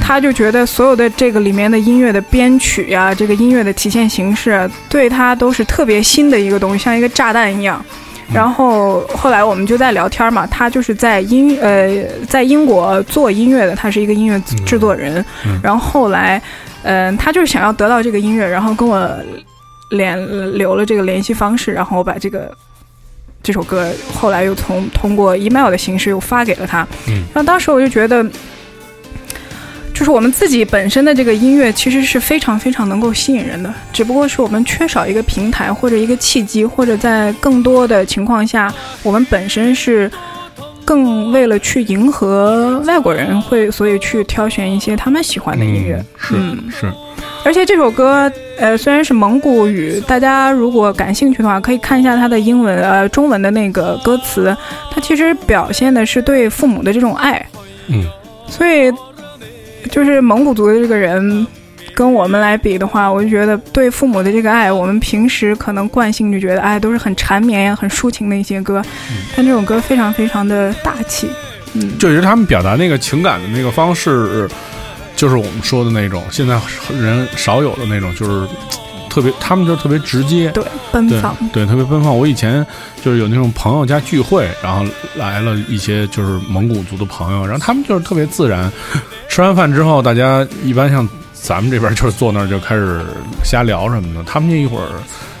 [0.00, 7.84] 他就觉得所有的这个里面的音乐的编曲呀、这个音乐的体现形式，对他都是特别新的一个东西，像一个炸弹一样。
[8.32, 15.24] 然后后来我们就在聊天嘛，他就是在英呃在英国做音乐的，他是一个音乐制作人。
[15.44, 16.40] 嗯然后后来，
[16.84, 19.10] 嗯、他就是想要得到这个音乐，然后跟我
[19.90, 20.16] 联
[20.56, 22.56] 留了这个联系方式，然后我把这个
[23.42, 26.86] 这首歌后来又从通过 email 的形式又发给了他。
[27.08, 28.24] 嗯然后当时我就觉得。
[30.00, 38.72] 就是我们自己本身的这个音乐其实是非常非常能够吸引人的，只不过是我们缺少一个平台或者一个契机，或者在更多的情况下，
[39.02, 40.10] 我们本身是
[40.86, 46.02] 更为了去迎合外国人，会所以去挑选一些他们喜欢的音乐。
[46.02, 46.92] 嗯是、嗯是，
[47.44, 54.56] 而且这首歌，呃，虽然是蒙古语，大家如果感兴趣的话，可以看一下它的英文呃中文的那个歌词，
[54.90, 57.46] 它其实表现的是对父母的这种爱。
[57.88, 58.02] 嗯，
[58.48, 58.90] 所以
[59.90, 61.46] 就是蒙古族的这个人。
[61.92, 68.82] 跟我们来比的话，我就觉得对父母的这个爱，我们平时可能惯性就觉得，哎，都是很缠绵呀、很抒情的一些歌，
[69.36, 71.28] 但这首歌非常非常的大气，
[71.74, 74.48] 嗯，就觉得他们表达那个情感的那个方式，
[75.16, 76.58] 就是我们说的那种现在
[76.98, 78.46] 人少有的那种，就是
[79.10, 80.50] 特别，他们就特别直接。
[80.52, 82.16] 对，奔对放，对，特别奔放。
[82.16, 82.66] 我以前
[83.02, 84.82] 就是有那种朋友家聚会，然后
[85.16, 88.72] 来了一些就是蒙古族的朋友，然后他们就是特别自然。
[89.28, 93.04] 吃完饭之后，大家一般像咱们这边就是坐那儿就开始
[93.44, 94.88] 瞎聊什么的，他们那一会儿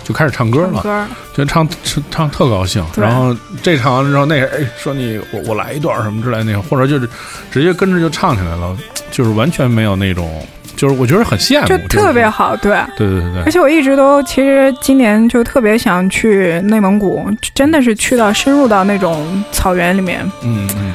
[0.02, 2.84] 就开始唱歌了，唱歌，就唱唱唱特高兴。
[2.96, 7.08] 然后这唱完了之后，那人哎说你我我来一段什么之类的那种，或者就是
[7.50, 8.76] 直接跟着就唱起来了，
[9.10, 10.46] 就是完全没有那种，
[10.80, 12.56] 就是我觉得很羡慕，就特别好。
[12.56, 12.72] 对。
[12.96, 20.94] 对对对对，而且我一直都，其实今年就特别想去内蒙古，真的是去到深入到那种草原里面，嗯嗯。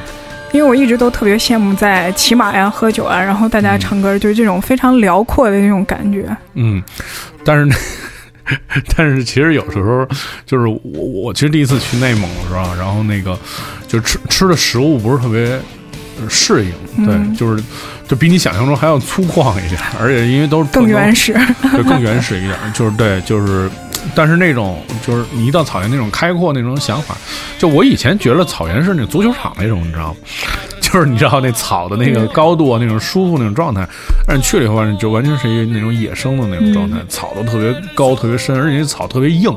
[0.50, 6.36] 因为我一直都特别羡慕在骑马呀、喝酒啊，然后大家唱歌，就是这种非常辽阔的那种感觉。
[6.54, 6.82] 嗯，
[7.44, 7.76] 但是
[8.96, 10.04] 但是其实有时候
[10.44, 13.38] 就是我我其实第一次去内蒙的时候，然后那个
[13.86, 15.60] 就吃吃的食物不是特别呃
[16.28, 17.62] 适应，对，嗯就是
[18.08, 23.70] 就比你想象中还要粗犷一点，而且因为都是更原始，对，更原始一点，就是对，就是，
[24.14, 27.16] 但是那种就是你一到草原那种开阔那种想法，
[27.58, 30.16] 就我以前觉得草原是那足球场那种，你知道吗？
[30.86, 33.86] 就是你知道那草的那个高度啊，那种舒服那种状态，
[34.26, 39.54] 但是去了以后完就完全是一个那种野生的那种状态，草都特别高、特别深，而且那草特别硬。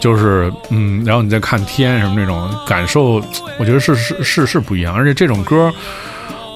[0.00, 3.22] 就是嗯，然后你再看天什么那种感受，
[3.58, 4.94] 我觉得是是是是不一样。
[4.94, 5.70] 而且这种歌，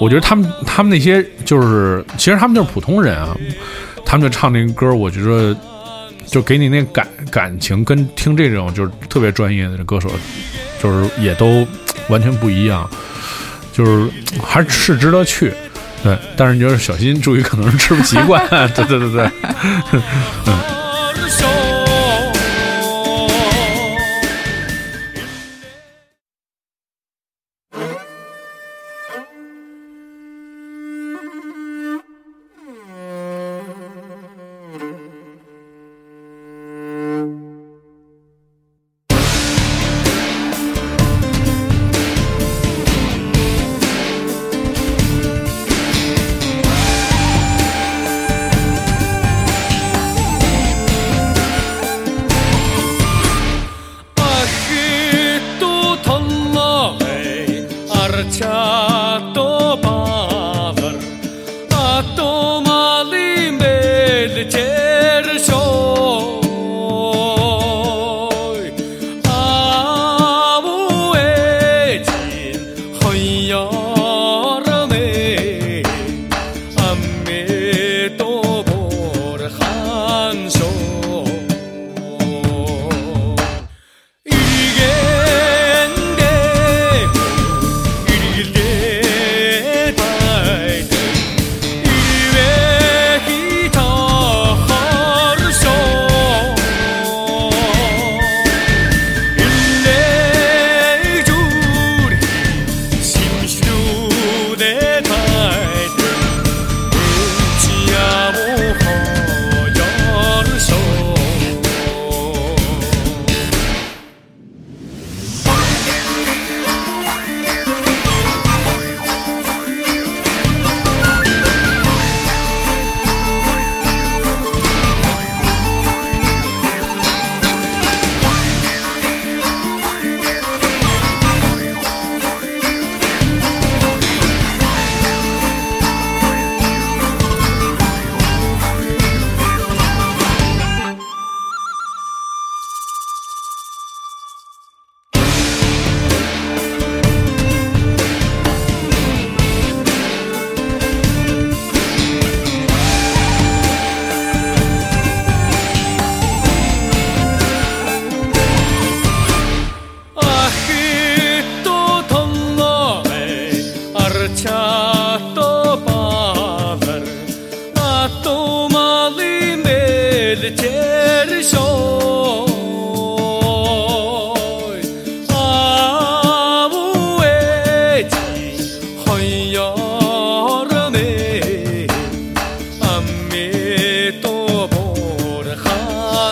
[0.00, 3.36] 我觉得他们他们那些就是，其实他们就是普通人啊，
[4.02, 5.54] 他们就唱那个歌，我觉得
[6.24, 10.10] 就给你那感感情，跟听这种就是特别专业的歌手，
[10.82, 11.66] 就是也都
[12.08, 12.88] 完全不一样，
[13.74, 14.08] 就是
[14.42, 15.52] 还是值得去。
[16.02, 18.46] 对，但是你要是小心注意，可能是吃不习惯。
[18.74, 19.30] 对对对对，
[20.46, 20.54] 嗯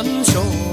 [0.04, 0.71] 英雄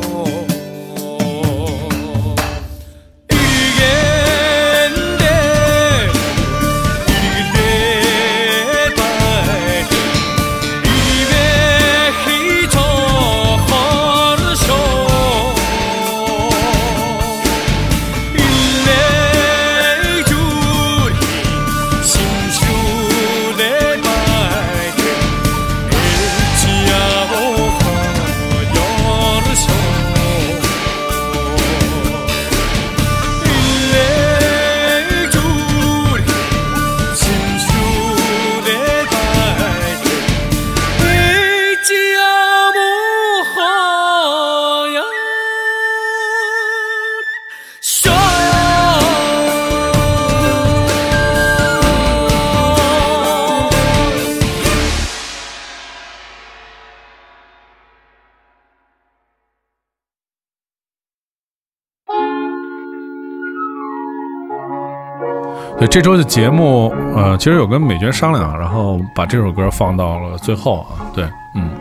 [65.89, 71.09] 这周的节目，呃，其实有跟美娟商量，然后把这首歌放到了最后啊。
[71.15, 71.25] 对，
[71.55, 71.71] 嗯，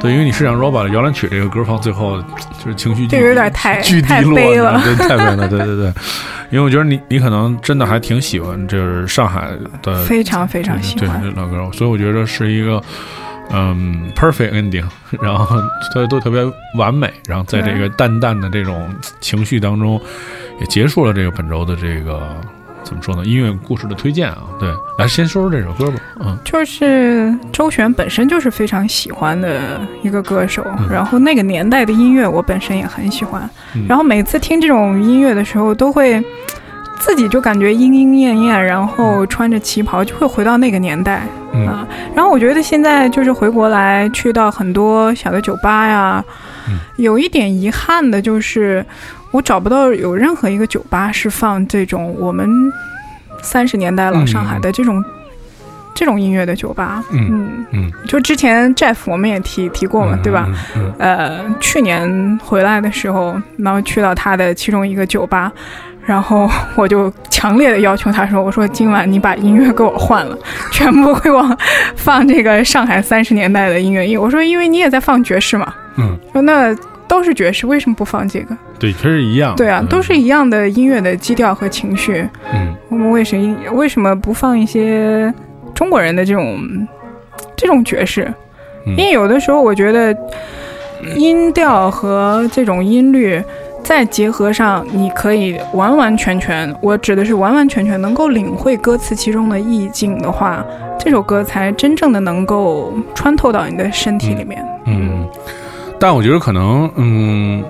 [0.00, 5.92] 对，因为你是让 Roba 的摇篮曲这个歌放最后，就是情绪巨这有点太 巨低太落，悲了对，太悲了，对 对对。
[6.50, 9.48] 因为我觉得你你可能真的还挺喜欢，就是上海
[9.80, 11.20] 的非常非常喜对欢。
[11.22, 12.82] 对老歌，所以我觉得是一个
[13.50, 14.84] 嗯 perfect ending，
[15.20, 15.56] 然后
[15.94, 16.42] 都都特别
[16.78, 18.88] 完美，然后在这个淡淡的这种
[19.20, 20.00] 情绪当中，
[20.60, 22.36] 也结束了这个本周的这个
[22.82, 23.24] 怎么说呢？
[23.24, 24.68] 音乐故事的推荐啊，对，
[24.98, 26.36] 来先说说这首歌吧，嗯。
[26.44, 30.88] 就是周璇本身就是非常喜欢的一个歌手，嗯。
[30.90, 33.86] 然后那个年代的音乐我本身也很喜欢，嗯。
[33.88, 36.22] 然后每次听这种音乐的时候，都会
[37.04, 41.22] 自己就感觉莺莺燕燕，然后穿着旗袍，就会回到那个年代
[41.52, 41.86] 嗯啊。
[42.14, 46.24] 然后我觉得现在就是回国来，去到很多小的酒吧呀，
[46.68, 48.86] 嗯有一点遗憾的就是，
[49.32, 52.48] 我找不到有任何一个酒吧是放这种我们
[53.42, 55.04] 三十年代老上海的这种、
[55.94, 57.02] 这种音乐的酒吧。
[57.10, 60.48] 嗯嗯，嗯，就之前 Jeff 我们也提提过嘛，嗯对吧？？
[60.76, 65.52] 嗯呃，去年回来的时候，然后去到他的其中一个酒吧，
[66.04, 70.36] 然后我就强烈的要求他说：“我说今晚你把音乐给我换了，
[70.70, 71.58] 全部给我
[71.94, 76.74] 放这个上海三十年代的音乐。”因为我说因为你也在放爵士嘛，嗯，说那
[77.06, 78.56] 都是爵士，为什么不放这个？
[78.78, 85.32] 对，其实一样，对啊，嗯都是一样的音乐的基调和情绪，嗯我们为什么为什么不放一些
[85.74, 86.58] 中国人的这种
[87.56, 88.24] 这种爵士？
[88.86, 90.12] 嗯因为有的时候我觉得
[91.14, 93.40] 音调和这种音律
[93.82, 100.64] 再结合上你可以完完全全，我指的是完完全全能够领会歌词其中的意境的话，
[100.98, 104.64] 这首歌才真正的能够穿透到你的身体里面。
[104.86, 105.28] 嗯，
[105.98, 107.64] 但我觉得可能，嗯，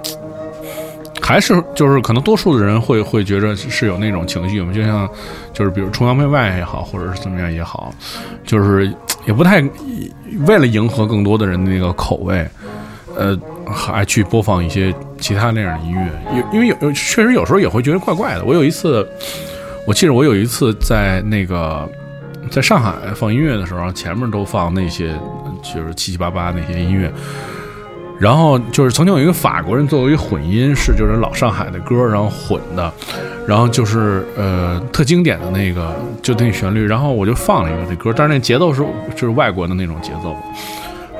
[1.20, 5.08] 还是就是可能多数的人会会觉得是有那种情绪嘛，就像
[5.52, 7.92] 就是比如崇洋媚外也好，或者是怎么样也好，
[8.44, 8.92] 就是
[9.26, 9.62] 也不太
[10.46, 12.46] 为了迎合更多的人的那个口味，
[13.16, 13.38] 呃，
[13.72, 18.44] 还去播放一些其他那样的音乐，有因为有确实有时候也会觉得怪怪的。
[18.44, 19.06] 我有一次，
[19.86, 21.88] 我记得我有一次在那个
[22.50, 25.14] 在上海放音乐的时候，前面都放那些
[25.62, 27.10] 就是七七八八那些音乐。
[28.20, 32.92] 然后就是曾经有一个法国人作为混音，是就是老上海的歌，然后混的，
[33.48, 35.92] 然后就是呃特经典的那个
[36.22, 38.80] 就那旋律，然后我就放了一个那歌，但是那节奏是
[39.16, 40.36] 就是外国的那种节奏，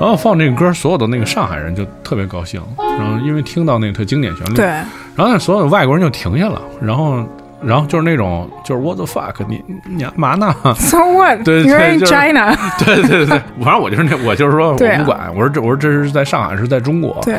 [0.01, 2.61] 然后放这个歌，所有的那个上海人就特别高兴，
[2.99, 7.25] 然后因为听到那个特经典旋律，对，然后那所有的外国人就停下了，然后
[7.63, 11.45] 然后就是那种就是 what the fuck，你你干嘛呢？So what?
[11.45, 12.57] 对 You're 对 in 就是 China.
[12.85, 17.37] 对对对对，反正我就是那，我就是说我不管，我说这我说这是在上海，是在中国，对，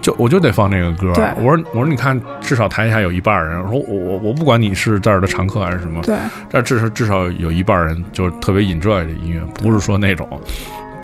[0.00, 1.12] 就我就得放这个歌。
[1.14, 6.14] 对我说我说你看，至少台下有一半人，我说我我我不管你是这儿的常客还是什么，对，
[6.48, 10.28] 但至少至少有一半人就是特别 enjoy 这音乐，不是说那种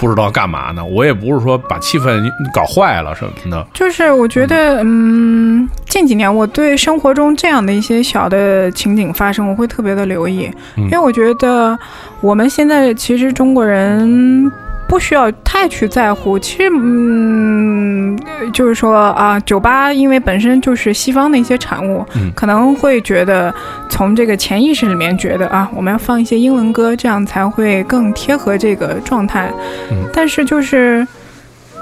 [0.01, 3.67] 不知道干嘛呢，我也不是说把气氛搞坏了什么的。
[3.75, 11.79] 就是我觉得，嗯，近几年我对生活中这样的一些小的情景发生，我会特别的留意，嗯因为我觉得
[12.23, 14.51] 我们现在其实中国人。
[14.91, 18.19] 不需要太去在乎，其实，嗯，
[18.53, 22.33] 就是说啊，酒吧因为本身就是西方的一些产物，嗯。
[22.35, 23.55] 可能会觉得
[23.89, 29.49] 从这个潜意识里面觉得啊，我们要放一些英文歌，这样才会更贴合这个状态。
[29.93, 29.99] 嗯。
[30.13, 31.07] 但是就是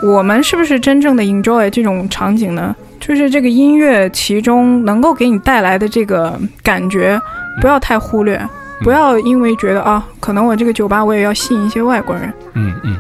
[0.03, 2.77] 我们是不是真正的 enjoy 这种场景呢？
[3.01, 7.19] 就是这个音乐其中能够给你带来的这个感觉，
[7.63, 8.39] 不要太忽略，
[8.81, 12.97] 不要因为觉得啊，可能我这个酒吧我也要吸引一些外国人，嗯嗯，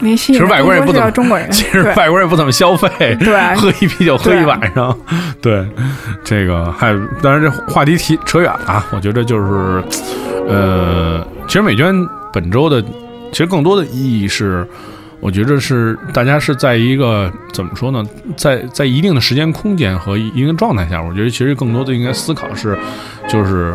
[0.00, 3.34] 没吸引其实外国人不怎么中国人， 其实外国人也不怎么消费，对。
[3.34, 4.96] 啊 喝一啤酒喝一晚上，
[5.40, 5.66] 对，
[6.22, 6.92] 这个还
[7.22, 9.82] 当然这话题提扯远了啊，我觉得就是，
[10.48, 11.94] 呃，其实美娟
[12.32, 12.82] 本周的
[13.32, 14.66] 其实更多的意义是，
[15.20, 18.04] 我觉得是大家是在一个怎么说呢，
[18.36, 22.78] 在在一定的时间空间和一定状态下，我觉得其实更多的应该思考是，
[23.28, 23.74] 就是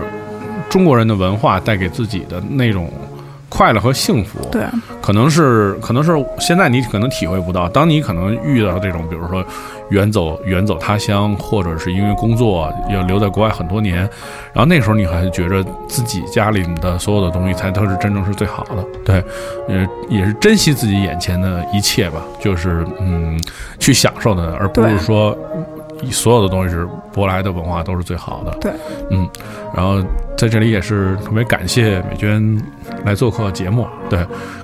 [0.69, 2.89] 中国人的文化带给自己的那种
[3.49, 4.63] 快乐和幸福，对。
[5.01, 9.43] 可能是可能是现在你可能体会不到，当你可能遇到这种，比如说
[9.89, 13.97] 远走远走他乡，或者是因为工作要留在国外很多年，
[14.53, 19.23] 然后那时候你还觉着自己家里的所有的东西才都是真正是最好的，对，
[19.67, 23.41] 呃，也是珍惜自己眼前的一切吧，就是嗯，
[23.79, 25.35] 去享受的，而不是说
[26.11, 28.71] 所有的东西是舶来的文化都是最好的，对，
[29.09, 29.27] 嗯，
[29.73, 29.99] 然后
[30.39, 32.57] 在这里也是特别感谢美娟
[33.03, 34.17] 来做客节目，对，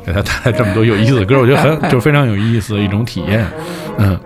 [0.05, 3.45] 给她带来这么多有意思的歌，我觉得很就非常有意思的一种体验，
[3.97, 4.17] 嗯，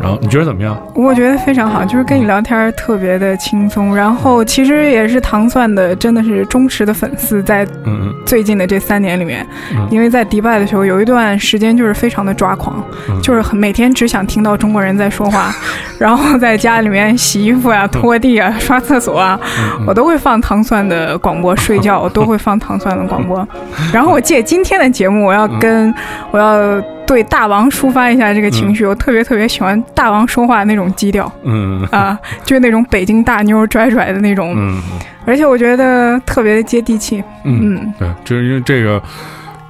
[0.00, 0.76] 然后你觉得怎么样？
[0.94, 9.86] 我觉得非常好，就是跟你聊天特别的轻松，然后其实也是糖蒜的真的是忠实的粉丝，在嗯最近的这三年里面，嗯。
[9.90, 13.20] 因为在迪拜的时候有一段时间就是非常的抓狂，嗯。
[13.22, 15.54] 就是很每天只想听到中国人在说话，
[15.98, 19.38] 然后在家里面洗衣服啊、拖地啊、刷厕所啊，
[19.78, 23.46] 嗯我都会放糖蒜的广播，睡觉我 都会放糖蒜的广播。
[23.92, 25.92] 然后我借今天的节目，我要跟
[26.30, 34.82] 我要对大王抒发一下这个情绪，我特别特别喜欢大王说话那种基调嗯啊，就是那种北京大妞拽拽的那种，嗯
[35.24, 37.22] 而且我觉得特别的接地气。
[37.44, 39.00] 嗯，嗯，对，就是因为这个。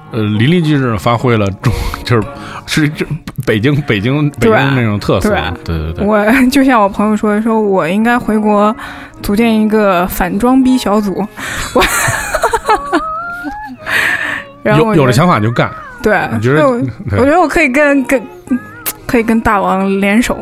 [0.09, 1.73] 呃，淋漓尽致地发挥了中，
[2.05, 2.25] 就是
[2.65, 3.05] 是这
[3.45, 5.29] 北京北京北京那种特色，
[5.65, 8.73] 对对对对， 我就像我朋友说的，说我应该回国
[9.21, 11.13] 组建一个反装逼小组。
[11.75, 11.83] 我，
[14.63, 15.71] 有有了想法就干，
[16.03, 16.67] 对，我觉得？
[16.67, 16.81] 我
[17.11, 18.21] 我觉得我可以跟跟
[19.05, 20.37] 可以跟大王联手，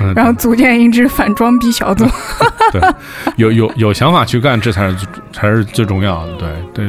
[0.00, 2.04] 嗯然后组建一支反装逼小组。
[2.72, 2.80] 对，
[3.36, 6.32] 有有有想法去干，这才是最才是最重要的。
[6.34, 6.48] 对。
[6.74, 6.86] 对，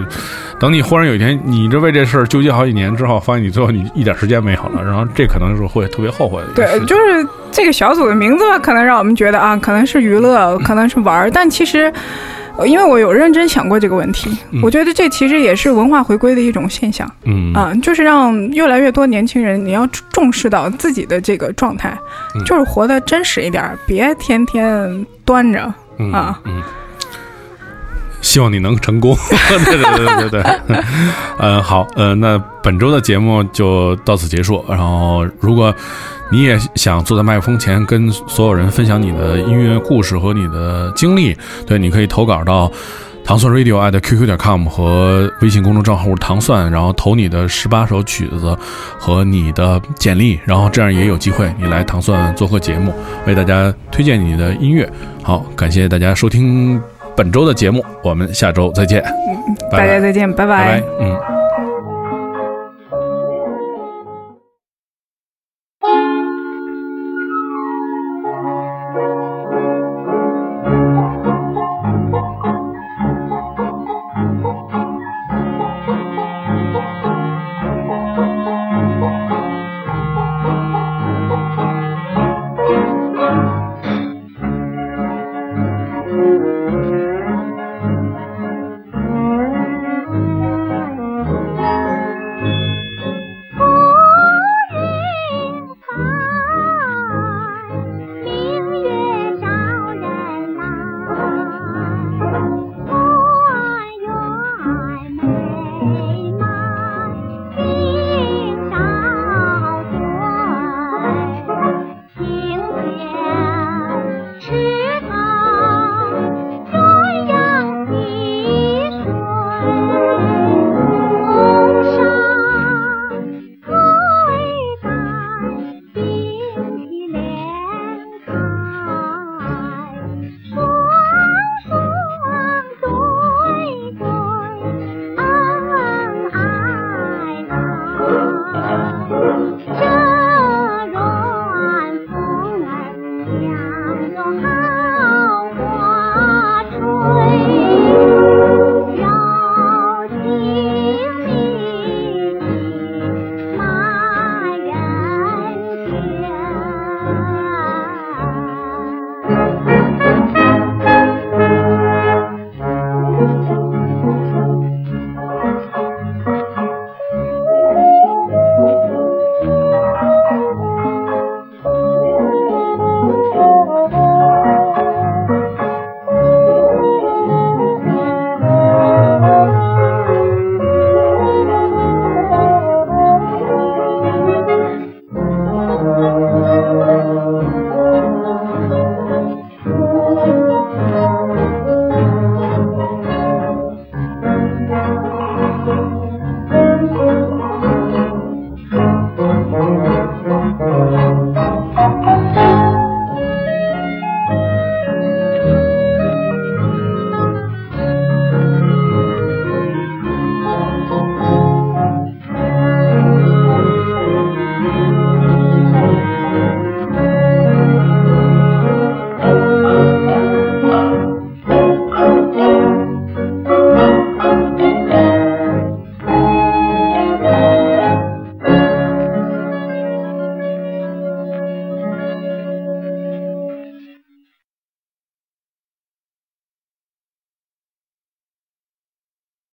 [0.59, 11.85] 等你忽然有一天，你这为这事儿纠结好几年之后，发现你最后你一点时间没有了，然后这可能是会特别后悔的对，就是这个小组的名字吧，可能让我们觉得啊，可能是娱乐，可能是玩儿，但其实。
[11.85, 11.93] 呃
[12.65, 17.09] 因为我有认真想过这个问题，嗯我觉得这其实也是文化回归的一种现象。
[17.23, 21.97] 嗯啊，就是让越来越多年轻人，你要重视到自己的这个状态，
[22.35, 25.73] 嗯就是活得真实一点儿，别天天端着。
[25.97, 26.61] 嗯啊嗯。
[28.21, 29.15] 希望你能成功，
[29.63, 30.83] 对对对对对对，
[31.39, 34.63] 嗯，好，呃，那本周的节目就到此结束。
[34.67, 35.73] 然后，如果
[36.31, 42.71] 你也想坐在麦克风前跟所有人分享你的音乐故事和你的经历，对，你可以投稿到。
[43.21, 48.57] 糖蒜 radio at qq 点 com 和微信公众账号糖蒜，然后投你的十八首曲子
[48.97, 52.91] 和你的简历，然后这样也有机会你来糖蒜做客节目，
[53.27, 54.89] 为大家推荐你的音乐。
[55.21, 56.81] 好，感谢大家收听
[57.15, 58.99] 本周的节目，我们下周再见，
[59.69, 61.38] 拜拜大家再见，拜拜拜，嗯。